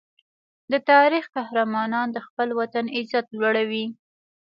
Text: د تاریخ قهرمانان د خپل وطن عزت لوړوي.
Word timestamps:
د 0.71 0.73
تاریخ 0.91 1.25
قهرمانان 1.35 2.07
د 2.13 2.17
خپل 2.27 2.49
وطن 2.59 2.85
عزت 2.97 3.25
لوړوي. 3.39 3.85